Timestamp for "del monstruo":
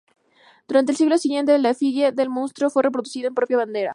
2.11-2.71